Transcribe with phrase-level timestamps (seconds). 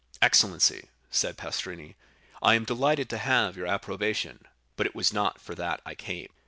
[0.19, 1.93] "Excellency," said Pastrini,
[2.41, 6.29] "I am delighted to have your approbation, but it was not for that I came."